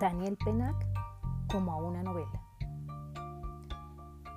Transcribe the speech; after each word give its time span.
Daniel 0.00 0.36
Penac 0.36 0.76
como 1.50 1.72
a 1.72 1.76
una 1.76 2.02
novela. 2.02 2.42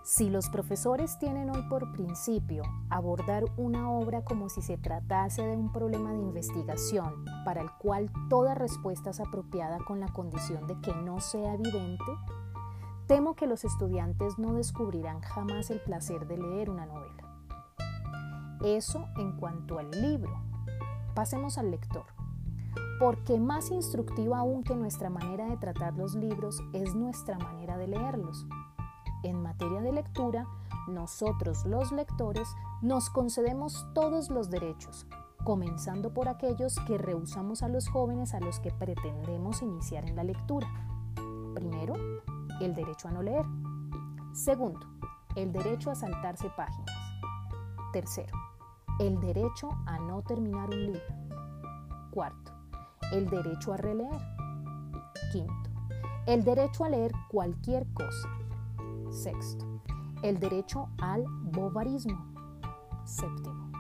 Si 0.04 0.30
los 0.30 0.50
profesores 0.50 1.20
tienen 1.20 1.50
hoy 1.50 1.62
por 1.70 1.92
principio 1.92 2.64
abordar 2.90 3.46
una 3.58 3.92
obra 3.92 4.24
como 4.24 4.50
si 4.50 4.62
se 4.62 4.78
tratase 4.78 5.44
de 5.44 5.56
un 5.56 5.72
problema 5.72 6.12
de 6.12 6.20
investigación 6.20 7.24
para 7.46 7.62
el 7.62 7.72
cual 7.80 8.12
toda 8.30 8.56
respuesta 8.56 9.12
es 9.12 9.20
apropiada 9.20 9.78
con 9.86 10.00
la 10.00 10.12
condición 10.12 10.66
de 10.68 10.80
que 10.82 10.94
no 10.94 11.20
sea 11.20 11.54
evidente, 11.54 12.12
temo 13.08 13.36
que 13.36 13.46
los 13.46 13.64
estudiantes 13.64 14.40
no 14.40 14.54
descubrirán 14.54 15.22
jamás 15.22 15.70
el 15.70 15.80
placer 15.80 16.28
de 16.28 16.38
leer 16.38 16.70
una 16.70 16.88
novela. 16.88 17.22
Eso 18.64 19.08
en 19.18 19.38
cuanto 19.38 19.80
al 19.80 19.92
libro. 19.92 20.34
Pasemos 21.14 21.58
al 21.58 21.72
lector. 21.72 22.21
Porque 23.02 23.40
más 23.40 23.72
instructiva 23.72 24.38
aún 24.38 24.64
que 24.64 24.76
nuestra 24.76 25.10
manera 25.10 25.48
de 25.48 25.58
tratar 25.58 25.96
los 25.96 26.14
libros 26.14 26.62
es 26.72 26.94
nuestra 26.94 27.36
manera 27.40 27.76
de 27.76 27.88
leerlos. 27.88 28.46
En 29.24 29.42
materia 29.42 29.82
de 29.82 29.92
lectura, 29.92 30.46
nosotros 30.88 31.66
los 31.66 31.92
lectores 31.92 32.48
nos 32.84 33.10
concedemos 33.10 33.88
todos 33.96 34.30
los 34.30 34.52
derechos, 34.52 35.08
comenzando 35.44 36.14
por 36.14 36.30
aquellos 36.30 36.76
que 36.86 37.00
rehusamos 37.00 37.64
a 37.64 37.70
los 37.70 37.90
jóvenes 37.90 38.36
a 38.36 38.40
los 38.40 38.60
que 38.60 38.70
pretendemos 38.70 39.64
iniciar 39.64 40.08
en 40.08 40.16
la 40.16 40.24
lectura. 40.24 40.68
Primero, 41.56 41.96
el 42.60 42.76
derecho 42.76 43.08
a 43.08 43.12
no 43.14 43.24
leer. 43.24 43.48
Segundo, 44.34 44.86
el 45.36 45.52
derecho 45.52 45.90
a 45.90 45.96
saltarse 45.96 46.52
páginas. 46.52 46.96
Tercero, 47.94 48.38
el 49.00 49.20
derecho 49.20 49.70
a 49.88 49.98
no 49.98 50.22
terminar 50.22 50.70
un 50.70 50.86
libro. 50.86 51.02
Cuarto, 52.12 52.51
el 53.12 53.30
derecho 53.30 53.74
a 53.74 53.78
releer. 53.78 54.22
Quinto, 55.32 55.70
el 56.26 56.44
derecho 56.44 56.86
a 56.86 56.90
leer 56.90 57.12
cualquier 57.30 57.86
cosa. 57.94 58.30
Sexto, 59.10 59.66
el 60.24 60.40
derecho 60.40 60.90
al 61.00 61.26
bovarismo. 61.44 62.26
Séptimo, 63.04 63.72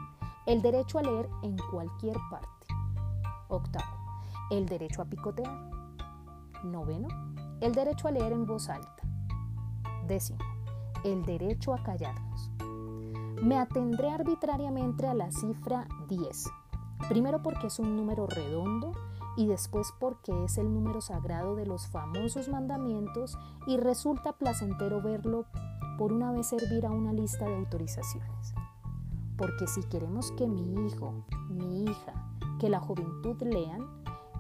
el 0.45 0.61
derecho 0.61 0.99
a 0.99 1.03
leer 1.03 1.29
en 1.43 1.57
cualquier 1.71 2.17
parte. 2.29 2.67
Octavo, 3.47 3.97
el 4.49 4.65
derecho 4.65 5.01
a 5.01 5.05
picotear. 5.05 5.69
Noveno, 6.63 7.07
el 7.61 7.73
derecho 7.73 8.07
a 8.07 8.11
leer 8.11 8.33
en 8.33 8.45
voz 8.45 8.69
alta. 8.69 9.03
Décimo, 10.07 10.39
el 11.03 11.23
derecho 11.25 11.73
a 11.73 11.81
callarnos. 11.81 12.51
Me 13.41 13.57
atendré 13.57 14.09
arbitrariamente 14.09 15.07
a 15.07 15.13
la 15.13 15.31
cifra 15.31 15.87
10. 16.07 16.49
Primero 17.09 17.41
porque 17.41 17.67
es 17.67 17.79
un 17.79 17.95
número 17.95 18.27
redondo 18.27 18.91
y 19.37 19.47
después 19.47 19.93
porque 19.99 20.31
es 20.43 20.57
el 20.57 20.73
número 20.73 21.01
sagrado 21.01 21.55
de 21.55 21.65
los 21.65 21.87
famosos 21.87 22.49
mandamientos 22.49 23.37
y 23.67 23.77
resulta 23.77 24.33
placentero 24.33 25.01
verlo 25.01 25.45
por 25.97 26.13
una 26.13 26.31
vez 26.31 26.47
servir 26.47 26.85
a 26.85 26.91
una 26.91 27.13
lista 27.13 27.45
de 27.45 27.55
autorizaciones. 27.55 28.53
Porque 29.37 29.67
si 29.67 29.83
queremos 29.83 30.31
que 30.33 30.47
mi 30.47 30.87
hijo, 30.87 31.25
mi 31.49 31.85
hija, 31.85 32.13
que 32.59 32.69
la 32.69 32.79
juventud 32.79 33.41
lean, 33.41 33.87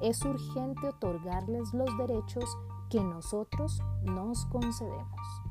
es 0.01 0.23
urgente 0.25 0.89
otorgarles 0.89 1.73
los 1.73 1.89
derechos 1.97 2.45
que 2.89 3.03
nosotros 3.03 3.81
nos 4.03 4.45
concedemos. 4.47 5.50